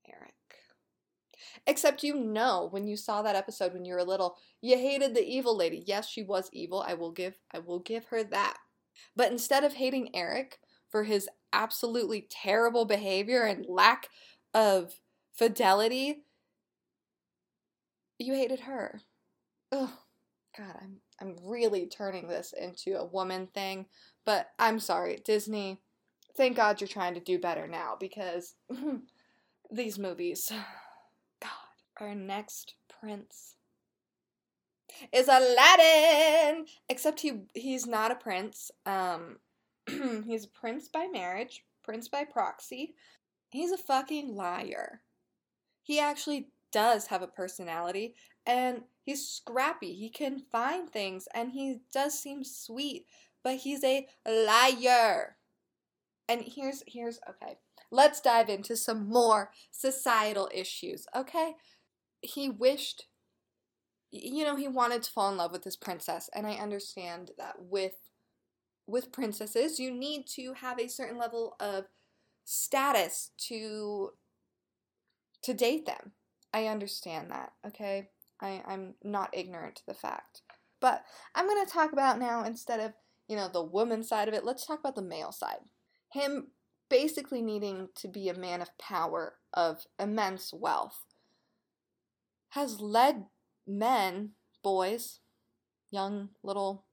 Eric. 0.09 0.35
Except 1.67 2.03
you 2.03 2.15
know, 2.15 2.69
when 2.71 2.87
you 2.87 2.97
saw 2.97 3.23
that 3.23 3.37
episode 3.37 3.75
when 3.75 3.85
you 3.85 3.95
were 3.95 4.05
little, 4.05 4.37
you 4.63 4.77
hated 4.77 5.15
the 5.15 5.27
evil 5.27 5.57
lady. 5.57 5.85
Yes, 5.87 6.09
she 6.09 6.23
was 6.23 6.49
evil. 6.53 6.83
I 6.87 6.95
will 6.95 7.13
give, 7.13 7.35
I 7.53 7.59
will 7.59 7.81
give 7.81 8.07
her 8.07 8.25
that. 8.25 8.57
But 9.15 9.31
instead 9.31 9.65
of 9.65 9.75
hating 9.75 10.15
Eric 10.15 10.59
for 10.89 11.05
his 11.05 11.29
absolutely 11.53 12.27
terrible 12.31 12.85
behavior 12.85 13.43
and 13.43 13.67
lack 13.69 14.09
of 14.55 15.01
fidelity, 15.35 16.25
you 18.19 18.35
hated 18.35 18.61
her 18.61 19.03
oh 19.73 19.93
god 20.57 20.77
i'm 20.83 20.97
i'm 21.21 21.37
really 21.45 21.87
turning 21.87 22.29
this 22.29 22.53
into 22.59 22.99
a 22.99 23.05
woman 23.05 23.47
thing 23.55 23.87
but 24.25 24.51
i'm 24.59 24.79
sorry 24.79 25.19
disney 25.25 25.81
thank 26.37 26.57
god 26.57 26.81
you're 26.81 26.89
trying 26.89 27.15
to 27.15 27.21
do 27.21 27.39
better 27.39 27.67
now 27.67 27.97
because 27.99 28.55
these 29.71 29.99
movies 29.99 30.51
god 31.43 31.51
our 32.01 32.15
next 32.15 32.75
prince 33.01 33.57
is 35.13 35.29
aladdin 35.29 36.67
except 36.89 37.21
he 37.21 37.43
he's 37.55 37.87
not 37.87 38.11
a 38.11 38.17
prince 38.17 38.71
um 38.87 39.37
he's 40.27 40.45
a 40.45 40.61
prince 40.61 40.89
by 40.89 41.07
marriage 41.13 41.63
prince 41.89 42.07
by 42.07 42.23
proxy. 42.23 42.95
He's 43.49 43.73
a 43.73 43.79
fucking 43.79 44.37
liar. 44.37 45.01
He 45.83 45.99
actually 45.99 46.49
does 46.71 47.07
have 47.07 47.23
a 47.23 47.27
personality 47.27 48.15
and 48.45 48.83
he's 49.09 49.27
scrappy. 49.27 49.95
He 49.95 50.11
can 50.11 50.38
find 50.53 50.91
things 50.91 51.29
and 51.35 51.53
he 51.53 51.79
does 51.95 52.19
seem 52.19 52.45
sweet, 52.45 53.07
but 53.43 53.57
he's 53.57 53.83
a 53.83 54.07
liar. 54.27 55.37
And 56.29 56.43
here's 56.43 56.83
here's 56.87 57.19
okay. 57.27 57.57
Let's 57.91 58.21
dive 58.21 58.50
into 58.50 58.77
some 58.77 59.09
more 59.09 59.50
societal 59.71 60.50
issues, 60.53 61.07
okay? 61.17 61.55
He 62.21 62.50
wished 62.50 63.07
you 64.11 64.45
know, 64.45 64.57
he 64.57 64.69
wanted 64.69 65.03
to 65.03 65.11
fall 65.11 65.31
in 65.31 65.38
love 65.38 65.53
with 65.53 65.65
this 65.65 65.77
princess, 65.77 66.29
and 66.35 66.47
I 66.47 66.55
understand 66.55 67.31
that 67.38 67.57
with 67.59 67.95
with 68.87 69.12
princesses, 69.12 69.81
you 69.81 69.91
need 69.91 70.27
to 70.35 70.53
have 70.55 70.79
a 70.79 70.88
certain 70.88 71.19
level 71.19 71.57
of 71.61 71.87
status 72.45 73.31
to 73.49 74.11
to 75.43 75.55
date 75.55 75.87
them. 75.87 76.12
I 76.53 76.67
understand 76.67 77.31
that, 77.31 77.53
okay? 77.67 78.09
I, 78.40 78.62
I'm 78.66 78.95
not 79.02 79.30
ignorant 79.33 79.76
to 79.76 79.87
the 79.87 79.95
fact. 79.95 80.42
But 80.80 81.04
I'm 81.35 81.47
going 81.47 81.64
to 81.64 81.73
talk 81.73 81.92
about 81.92 82.18
now, 82.18 82.45
instead 82.45 82.80
of, 82.80 82.92
you 83.26 83.37
know, 83.37 83.49
the 83.49 83.62
woman 83.62 84.02
side 84.02 84.28
of 84.28 84.35
it, 84.35 84.45
let's 84.45 84.66
talk 84.66 84.80
about 84.80 84.95
the 84.95 85.02
male 85.02 85.33
side. 85.33 85.59
Him 86.12 86.49
basically 86.88 87.42
needing 87.42 87.88
to 87.97 88.09
be 88.09 88.28
a 88.28 88.38
man 88.38 88.62
of 88.62 88.76
power, 88.78 89.35
of 89.52 89.87
immense 89.99 90.52
wealth, 90.54 91.04
has 92.50 92.80
led 92.80 93.26
men, 93.66 94.30
boys, 94.62 95.21
young 95.90 96.30
little 96.42 96.87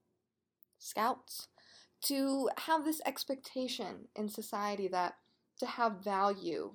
scouts, 0.78 1.48
to 2.02 2.50
have 2.66 2.84
this 2.84 3.00
expectation 3.06 4.08
in 4.14 4.28
society 4.28 4.88
that 4.88 5.14
to 5.58 5.66
have 5.66 6.04
value, 6.04 6.74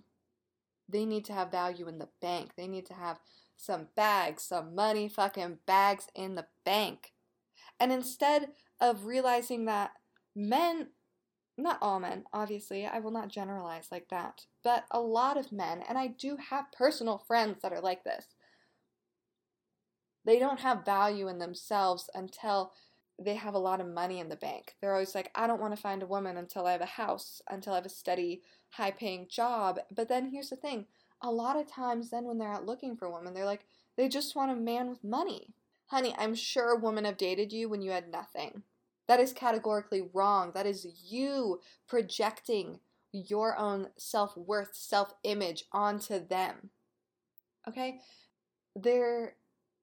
they 0.89 1.05
need 1.05 1.25
to 1.25 1.33
have 1.33 1.51
value 1.51 1.87
in 1.87 1.99
the 1.99 2.09
bank. 2.21 2.51
They 2.57 2.67
need 2.67 2.85
to 2.87 2.93
have 2.93 3.19
some 3.61 3.87
bags, 3.95 4.43
some 4.43 4.73
money 4.73 5.07
fucking 5.07 5.59
bags 5.67 6.07
in 6.15 6.33
the 6.33 6.47
bank. 6.65 7.13
And 7.79 7.91
instead 7.91 8.49
of 8.79 9.05
realizing 9.05 9.65
that 9.65 9.91
men, 10.35 10.87
not 11.57 11.77
all 11.79 11.99
men, 11.99 12.23
obviously, 12.33 12.87
I 12.87 12.99
will 12.99 13.11
not 13.11 13.29
generalize 13.29 13.89
like 13.91 14.09
that, 14.09 14.45
but 14.63 14.85
a 14.89 14.99
lot 14.99 15.37
of 15.37 15.51
men, 15.51 15.83
and 15.87 15.97
I 15.97 16.07
do 16.07 16.37
have 16.49 16.71
personal 16.71 17.19
friends 17.19 17.61
that 17.61 17.71
are 17.71 17.81
like 17.81 18.03
this, 18.03 18.25
they 20.25 20.39
don't 20.39 20.61
have 20.61 20.85
value 20.85 21.27
in 21.27 21.37
themselves 21.37 22.09
until 22.15 22.73
they 23.19 23.35
have 23.35 23.53
a 23.53 23.59
lot 23.59 23.79
of 23.79 23.87
money 23.87 24.19
in 24.19 24.29
the 24.29 24.35
bank. 24.35 24.75
They're 24.81 24.93
always 24.93 25.13
like, 25.13 25.29
I 25.35 25.45
don't 25.45 25.61
want 25.61 25.75
to 25.75 25.81
find 25.81 26.01
a 26.01 26.07
woman 26.07 26.37
until 26.37 26.65
I 26.65 26.71
have 26.71 26.81
a 26.81 26.85
house, 26.85 27.43
until 27.47 27.73
I 27.73 27.77
have 27.77 27.85
a 27.85 27.89
steady, 27.89 28.41
high 28.71 28.91
paying 28.91 29.27
job. 29.29 29.79
But 29.95 30.07
then 30.09 30.31
here's 30.31 30.49
the 30.49 30.55
thing 30.55 30.87
a 31.21 31.31
lot 31.31 31.59
of 31.59 31.67
times 31.67 32.09
then 32.09 32.25
when 32.25 32.37
they're 32.37 32.51
out 32.51 32.65
looking 32.65 32.95
for 32.95 33.09
women, 33.09 33.33
they're 33.33 33.45
like, 33.45 33.65
they 33.97 34.07
just 34.07 34.35
want 34.35 34.51
a 34.51 34.55
man 34.55 34.89
with 34.89 35.03
money. 35.03 35.53
Honey, 35.87 36.15
I'm 36.17 36.35
sure 36.35 36.71
a 36.71 36.79
woman 36.79 37.05
have 37.05 37.17
dated 37.17 37.51
you 37.51 37.69
when 37.69 37.81
you 37.81 37.91
had 37.91 38.09
nothing. 38.09 38.63
That 39.07 39.19
is 39.19 39.33
categorically 39.33 40.09
wrong. 40.13 40.51
That 40.53 40.65
is 40.65 40.87
you 41.09 41.59
projecting 41.87 42.79
your 43.11 43.57
own 43.57 43.89
self 43.97 44.37
worth, 44.37 44.69
self 44.73 45.13
image 45.23 45.65
onto 45.73 46.25
them. 46.25 46.69
Okay? 47.67 47.99
There 48.75 49.35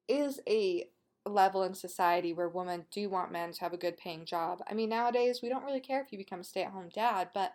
is 0.09 0.41
a 0.49 0.89
level 1.27 1.63
in 1.63 1.75
society 1.75 2.33
where 2.33 2.49
women 2.49 2.87
do 2.91 3.11
want 3.11 3.31
men 3.31 3.53
to 3.53 3.61
have 3.61 3.75
a 3.75 3.79
good 3.79 3.99
paying 3.99 4.25
job. 4.25 4.63
I 4.69 4.75
mean, 4.75 4.89
nowadays 4.89 5.41
we 5.43 5.51
don't 5.51 5.65
really 5.65 5.81
care 5.81 6.01
if 6.01 6.11
you 6.11 6.17
become 6.17 6.41
a 6.41 6.45
stay 6.45 6.63
at 6.63 6.73
home 6.73 6.89
dad, 6.93 7.29
but 7.35 7.53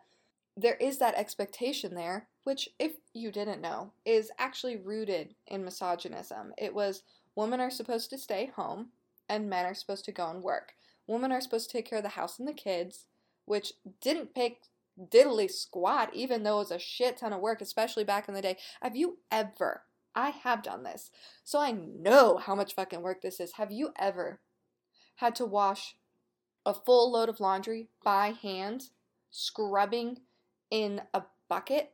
there 0.56 0.76
is 0.76 1.00
that 1.00 1.16
expectation 1.16 1.96
there, 1.96 2.28
which, 2.44 2.70
if 2.80 2.94
you 3.14 3.32
didn't 3.32 3.62
know, 3.62 3.92
is 4.06 4.32
actually 4.38 4.78
rooted 4.78 5.36
in 5.48 5.66
misogynism. 5.66 6.54
It 6.58 6.74
was 6.74 7.04
women 7.36 7.60
are 7.60 7.72
supposed 7.72 8.10
to 8.12 8.18
stay 8.18 8.52
home, 8.56 8.90
and 9.28 9.50
men 9.50 9.66
are 9.66 9.74
supposed 9.74 10.06
to 10.06 10.12
go 10.12 10.30
and 10.30 10.44
work. 10.44 10.74
Women 11.08 11.32
are 11.32 11.42
supposed 11.42 11.70
to 11.70 11.78
take 11.78 11.90
care 11.90 11.98
of 11.98 12.04
the 12.04 12.10
house 12.10 12.40
and 12.40 12.48
the 12.48 12.54
kids, 12.54 13.06
which 13.46 13.74
didn't 14.02 14.36
pay 14.36 14.60
diddly 15.00 15.50
squat, 15.50 16.12
even 16.14 16.44
though 16.44 16.58
it 16.58 16.70
was 16.70 16.72
a 16.72 16.80
shit 16.80 17.18
ton 17.18 17.34
of 17.34 17.42
work, 17.42 17.62
especially 17.62 18.04
back 18.04 18.28
in 18.28 18.34
the 18.34 18.42
day. 18.42 18.58
Have 18.82 18.96
you 18.96 19.18
ever, 19.32 19.84
I 20.14 20.30
have 20.30 20.62
done 20.62 20.84
this, 20.84 21.10
so 21.44 21.60
I 21.60 21.72
know 21.72 22.38
how 22.38 22.54
much 22.54 22.76
fucking 22.76 23.02
work 23.02 23.22
this 23.22 23.40
is. 23.40 23.54
Have 23.54 23.72
you 23.72 23.90
ever 23.98 24.40
had 25.16 25.36
to 25.36 25.46
wash 25.46 25.96
a 26.66 26.74
full 26.74 27.12
load 27.12 27.30
of 27.30 27.40
laundry 27.40 27.90
by 28.04 28.34
hand, 28.40 28.90
scrubbing 29.32 30.20
in 30.74 31.00
a 31.14 31.22
bucket? 31.48 31.92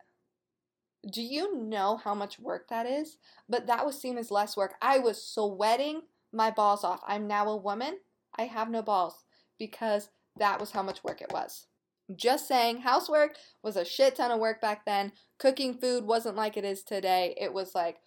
Do 1.11 1.21
you 1.21 1.57
know 1.57 1.97
how 1.97 2.15
much 2.15 2.39
work 2.39 2.69
that 2.69 2.85
is? 2.85 3.17
But 3.47 3.67
that 3.67 3.85
was 3.85 3.99
seen 3.99 4.17
as 4.17 4.31
less 4.31 4.55
work. 4.55 4.75
I 4.81 4.99
was 4.99 5.21
sweating 5.21 6.03
my 6.31 6.49
balls 6.49 6.85
off. 6.85 7.01
I'm 7.05 7.27
now 7.27 7.49
a 7.49 7.57
woman. 7.57 7.97
I 8.37 8.43
have 8.43 8.69
no 8.69 8.81
balls 8.81 9.25
because 9.59 10.09
that 10.37 10.61
was 10.61 10.71
how 10.71 10.81
much 10.81 11.03
work 11.03 11.21
it 11.21 11.31
was. 11.33 11.67
Just 12.15 12.47
saying, 12.47 12.79
housework 12.79 13.35
was 13.61 13.75
a 13.75 13.85
shit 13.85 14.15
ton 14.15 14.31
of 14.31 14.39
work 14.39 14.61
back 14.61 14.85
then. 14.85 15.11
Cooking 15.37 15.73
food 15.73 16.05
wasn't 16.05 16.37
like 16.37 16.55
it 16.55 16.63
is 16.63 16.81
today. 16.81 17.35
It 17.39 17.53
was 17.53 17.75
like 17.75 17.97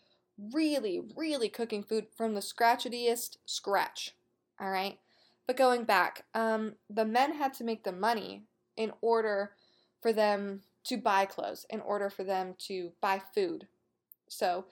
really, 0.52 1.02
really 1.14 1.50
cooking 1.50 1.82
food 1.82 2.06
from 2.16 2.34
the 2.34 2.40
scratchiest 2.40 3.36
scratch. 3.44 4.12
All 4.58 4.70
right. 4.70 4.98
But 5.46 5.58
going 5.58 5.84
back, 5.84 6.24
um, 6.34 6.76
the 6.88 7.04
men 7.04 7.34
had 7.34 7.52
to 7.54 7.64
make 7.64 7.84
the 7.84 7.92
money 7.92 8.44
in 8.76 8.92
order 9.02 9.52
for 10.02 10.12
them 10.12 10.62
to 10.84 10.96
buy 10.96 11.24
clothes, 11.24 11.64
in 11.70 11.80
order 11.80 12.10
for 12.10 12.24
them 12.24 12.54
to 12.66 12.92
buy 13.00 13.22
food. 13.34 13.68
So 14.28 14.66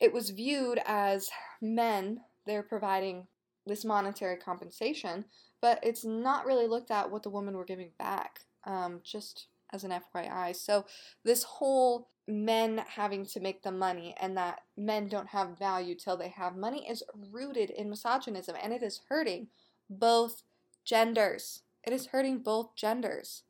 it 0.00 0.12
was 0.12 0.30
viewed 0.30 0.80
as 0.86 1.28
men, 1.60 2.20
they're 2.46 2.62
providing 2.62 3.26
this 3.66 3.84
monetary 3.84 4.36
compensation, 4.36 5.24
but 5.60 5.78
it's 5.82 6.04
not 6.04 6.46
really 6.46 6.66
looked 6.66 6.90
at 6.90 7.10
what 7.10 7.22
the 7.22 7.30
women 7.30 7.56
were 7.56 7.64
giving 7.64 7.90
back, 7.98 8.40
um, 8.64 9.00
just 9.04 9.46
as 9.72 9.84
an 9.84 9.92
FYI. 9.92 10.54
So, 10.54 10.84
this 11.24 11.44
whole 11.44 12.08
men 12.28 12.84
having 12.88 13.24
to 13.26 13.40
make 13.40 13.62
the 13.62 13.72
money 13.72 14.14
and 14.20 14.36
that 14.36 14.62
men 14.76 15.08
don't 15.08 15.28
have 15.28 15.58
value 15.58 15.94
till 15.94 16.16
they 16.16 16.28
have 16.28 16.56
money 16.56 16.88
is 16.88 17.02
rooted 17.30 17.70
in 17.70 17.90
misogynism 17.90 18.54
and 18.62 18.72
it 18.72 18.82
is 18.82 19.00
hurting 19.08 19.48
both 19.90 20.42
genders. 20.84 21.62
It 21.84 21.92
is 21.92 22.06
hurting 22.06 22.38
both 22.38 22.74
genders. 22.76 23.42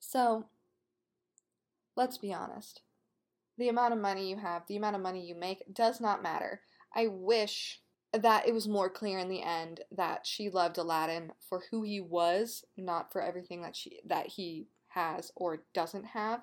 So, 0.00 0.46
let's 1.96 2.18
be 2.18 2.32
honest. 2.32 2.82
The 3.58 3.68
amount 3.68 3.92
of 3.92 4.00
money 4.00 4.28
you 4.28 4.38
have, 4.38 4.62
the 4.66 4.76
amount 4.76 4.96
of 4.96 5.02
money 5.02 5.26
you 5.26 5.34
make 5.34 5.62
does 5.72 6.00
not 6.00 6.22
matter. 6.22 6.62
I 6.94 7.06
wish 7.06 7.80
that 8.12 8.48
it 8.48 8.54
was 8.54 8.66
more 8.66 8.90
clear 8.90 9.18
in 9.18 9.28
the 9.28 9.42
end 9.42 9.80
that 9.92 10.26
she 10.26 10.50
loved 10.50 10.78
Aladdin 10.78 11.32
for 11.48 11.62
who 11.70 11.82
he 11.82 12.00
was, 12.00 12.64
not 12.76 13.12
for 13.12 13.22
everything 13.22 13.62
that 13.62 13.76
she 13.76 14.00
that 14.06 14.26
he 14.26 14.66
has 14.88 15.30
or 15.36 15.62
doesn't 15.74 16.06
have. 16.06 16.40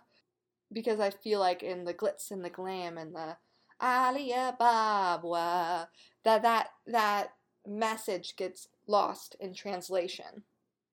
Because 0.71 0.99
I 0.99 1.09
feel 1.09 1.39
like 1.39 1.63
in 1.63 1.83
the 1.83 1.93
glitz 1.93 2.31
and 2.31 2.45
the 2.45 2.49
glam 2.49 2.97
and 2.97 3.15
the 3.15 3.37
Alibaba 3.81 5.89
that 6.23 6.41
that 6.43 6.69
that 6.85 7.33
message 7.65 8.35
gets 8.37 8.67
lost 8.87 9.35
in 9.39 9.53
translation. 9.53 10.43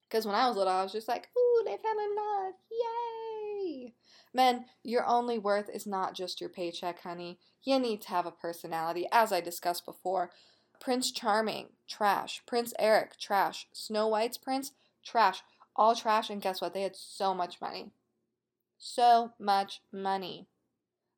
Because 0.08 0.26
when 0.26 0.34
I 0.34 0.46
was 0.48 0.56
little, 0.56 0.72
I 0.72 0.82
was 0.82 0.92
just 0.92 1.08
like, 1.08 1.28
"Ooh, 1.36 1.62
they 1.64 1.76
fell 1.76 1.98
in 1.98 2.14
love! 2.16 2.54
Yay!" 2.70 3.94
Men, 4.32 4.66
your 4.82 5.06
only 5.06 5.38
worth 5.38 5.68
is 5.68 5.86
not 5.86 6.14
just 6.14 6.40
your 6.40 6.50
paycheck, 6.50 7.00
honey. 7.00 7.38
You 7.62 7.78
need 7.78 8.02
to 8.02 8.08
have 8.10 8.26
a 8.26 8.32
personality, 8.32 9.06
as 9.12 9.32
I 9.32 9.40
discussed 9.40 9.86
before. 9.86 10.30
Prince 10.80 11.12
Charming, 11.12 11.68
trash. 11.88 12.42
Prince 12.44 12.74
Eric, 12.78 13.18
trash. 13.18 13.68
Snow 13.72 14.08
White's 14.08 14.36
prince, 14.36 14.72
trash. 15.04 15.42
All 15.76 15.94
trash, 15.94 16.30
and 16.30 16.42
guess 16.42 16.60
what? 16.60 16.74
They 16.74 16.82
had 16.82 16.96
so 16.96 17.32
much 17.32 17.60
money. 17.60 17.90
So 18.78 19.32
much 19.38 19.80
money. 19.92 20.46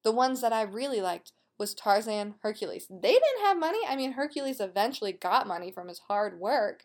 The 0.02 0.12
ones 0.12 0.40
that 0.40 0.52
I 0.52 0.62
really 0.62 1.00
liked 1.00 1.32
was 1.58 1.74
Tarzan, 1.74 2.34
Hercules. 2.42 2.86
They 2.88 3.12
didn't 3.12 3.44
have 3.44 3.58
money. 3.58 3.80
I 3.88 3.96
mean, 3.96 4.12
Hercules 4.12 4.60
eventually 4.60 5.12
got 5.12 5.48
money 5.48 5.70
from 5.72 5.88
his 5.88 6.00
hard 6.00 6.38
work. 6.38 6.84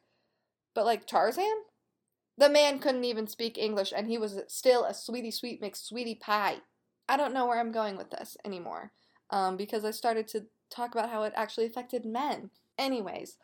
But 0.74 0.86
like 0.86 1.06
Tarzan? 1.06 1.64
The 2.38 2.50
man 2.50 2.80
couldn't 2.80 3.04
even 3.04 3.28
speak 3.28 3.58
English 3.58 3.94
and 3.96 4.08
he 4.08 4.18
was 4.18 4.40
still 4.48 4.86
a 4.86 4.94
sweetie 4.94 5.32
sweet 5.32 5.62
mixed 5.62 5.88
sweetie 5.88 6.16
pie. 6.16 6.58
I 7.08 7.18
don't 7.18 7.34
know 7.34 7.46
where 7.46 7.60
I'm 7.60 7.72
going 7.72 7.98
with 7.98 8.10
this 8.10 8.38
anymore 8.46 8.92
um, 9.30 9.58
because 9.58 9.86
I 9.86 9.92
started 9.92 10.28
to 10.30 10.46
talk 10.70 10.94
about 10.94 11.10
how 11.10 11.24
it 11.24 11.34
actually 11.36 11.66
affected 11.66 12.06
men. 12.06 12.50
Anyways, 12.78 13.38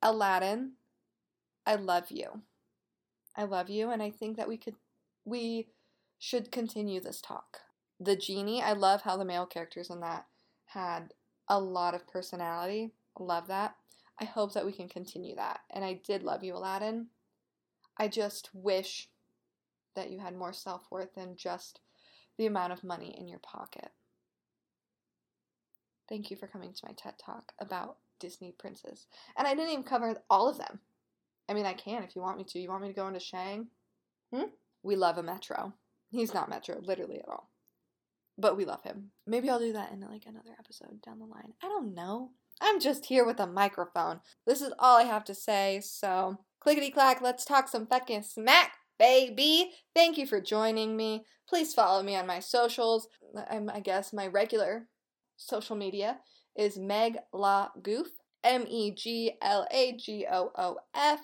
Aladdin, 0.00 0.72
I 1.66 1.76
love 1.76 2.10
you. 2.10 2.42
I 3.36 3.44
love 3.44 3.70
you, 3.70 3.90
and 3.90 4.02
I 4.02 4.10
think 4.10 4.36
that 4.36 4.48
we 4.48 4.56
could, 4.56 4.74
we 5.24 5.68
should 6.18 6.52
continue 6.52 7.00
this 7.00 7.20
talk. 7.20 7.58
The 7.98 8.16
genie, 8.16 8.62
I 8.62 8.72
love 8.72 9.02
how 9.02 9.16
the 9.16 9.24
male 9.24 9.46
characters 9.46 9.90
in 9.90 10.00
that 10.00 10.26
had 10.66 11.14
a 11.48 11.58
lot 11.58 11.94
of 11.94 12.06
personality. 12.08 12.92
Love 13.18 13.46
that. 13.48 13.76
I 14.20 14.24
hope 14.24 14.52
that 14.54 14.66
we 14.66 14.72
can 14.72 14.88
continue 14.88 15.36
that. 15.36 15.60
And 15.70 15.84
I 15.84 16.00
did 16.04 16.22
love 16.22 16.44
you, 16.44 16.56
Aladdin. 16.56 17.06
I 17.98 18.08
just 18.08 18.50
wish 18.52 19.08
that 19.94 20.10
you 20.10 20.18
had 20.18 20.36
more 20.36 20.52
self 20.52 20.90
worth 20.90 21.14
than 21.14 21.36
just 21.36 21.80
the 22.38 22.46
amount 22.46 22.72
of 22.72 22.84
money 22.84 23.14
in 23.18 23.28
your 23.28 23.38
pocket. 23.38 23.90
Thank 26.08 26.30
you 26.30 26.36
for 26.36 26.46
coming 26.46 26.72
to 26.72 26.86
my 26.86 26.92
TED 26.92 27.14
Talk 27.18 27.52
about 27.58 27.96
Disney 28.18 28.52
princes. 28.58 29.06
And 29.36 29.46
I 29.46 29.54
didn't 29.54 29.70
even 29.72 29.84
cover 29.84 30.16
all 30.28 30.48
of 30.48 30.58
them. 30.58 30.80
I 31.48 31.54
mean, 31.54 31.66
I 31.66 31.74
can 31.74 32.02
if 32.02 32.14
you 32.16 32.22
want 32.22 32.38
me 32.38 32.44
to. 32.44 32.58
You 32.58 32.68
want 32.68 32.82
me 32.82 32.88
to 32.88 32.94
go 32.94 33.08
into 33.08 33.20
Shang? 33.20 33.68
Hmm? 34.32 34.44
We 34.82 34.96
love 34.96 35.18
a 35.18 35.22
Metro. 35.22 35.74
He's 36.10 36.34
not 36.34 36.48
Metro, 36.48 36.78
literally 36.82 37.18
at 37.18 37.28
all. 37.28 37.50
But 38.38 38.56
we 38.56 38.64
love 38.64 38.82
him. 38.82 39.10
Maybe 39.26 39.50
I'll 39.50 39.58
do 39.58 39.72
that 39.72 39.92
in 39.92 40.00
like 40.00 40.24
another 40.26 40.56
episode 40.58 41.02
down 41.02 41.18
the 41.18 41.26
line. 41.26 41.52
I 41.62 41.68
don't 41.68 41.94
know. 41.94 42.30
I'm 42.60 42.80
just 42.80 43.06
here 43.06 43.24
with 43.24 43.40
a 43.40 43.46
microphone. 43.46 44.20
This 44.46 44.62
is 44.62 44.72
all 44.78 44.98
I 44.98 45.04
have 45.04 45.24
to 45.24 45.34
say. 45.34 45.80
So, 45.82 46.38
clickety 46.62 46.90
clack, 46.90 47.20
let's 47.20 47.44
talk 47.44 47.68
some 47.68 47.86
fucking 47.86 48.22
smack, 48.22 48.74
baby. 48.96 49.72
Thank 49.94 50.16
you 50.16 50.26
for 50.26 50.40
joining 50.40 50.96
me. 50.96 51.24
Please 51.48 51.74
follow 51.74 52.04
me 52.04 52.14
on 52.14 52.24
my 52.26 52.38
socials. 52.38 53.08
I'm, 53.50 53.68
I 53.68 53.80
guess 53.80 54.12
my 54.12 54.28
regular 54.28 54.86
social 55.36 55.74
media 55.74 56.18
is 56.56 56.78
Meg 56.78 57.18
La 57.32 57.70
Goof, 57.82 58.06
M 58.44 58.64
E 58.68 58.92
G 58.92 59.32
L 59.42 59.66
A 59.72 59.96
G 59.96 60.24
O 60.30 60.52
O 60.56 60.76
F. 60.94 61.20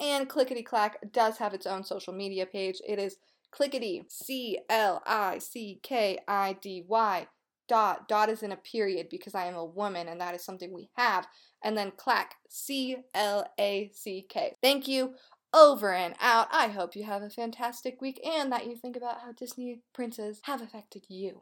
And 0.00 0.28
Clickety 0.28 0.62
Clack 0.62 0.98
does 1.12 1.38
have 1.38 1.54
its 1.54 1.66
own 1.66 1.84
social 1.84 2.12
media 2.12 2.44
page. 2.44 2.80
It 2.88 2.98
is 2.98 3.18
Clickety, 3.52 4.02
C 4.08 4.58
L 4.68 5.00
I 5.06 5.38
C 5.38 5.78
K 5.82 6.18
I 6.26 6.56
D 6.60 6.84
Y. 6.88 7.28
Dot. 7.68 8.08
Dot 8.08 8.28
is 8.28 8.42
in 8.42 8.50
a 8.50 8.56
period 8.56 9.06
because 9.10 9.36
I 9.36 9.46
am 9.46 9.54
a 9.54 9.64
woman 9.64 10.08
and 10.08 10.20
that 10.20 10.34
is 10.34 10.44
something 10.44 10.72
we 10.74 10.90
have. 10.96 11.28
And 11.62 11.76
then 11.76 11.92
clack, 11.96 12.36
C 12.48 12.96
L 13.14 13.46
A 13.58 13.90
C 13.94 14.26
K. 14.28 14.56
Thank 14.62 14.88
you. 14.88 15.14
Over 15.52 15.92
and 15.92 16.14
out. 16.20 16.46
I 16.52 16.68
hope 16.68 16.94
you 16.94 17.04
have 17.04 17.22
a 17.22 17.30
fantastic 17.30 18.00
week 18.00 18.20
and 18.24 18.52
that 18.52 18.66
you 18.66 18.76
think 18.76 18.96
about 18.96 19.20
how 19.20 19.32
Disney 19.32 19.80
princes 19.92 20.40
have 20.44 20.62
affected 20.62 21.04
you. 21.08 21.38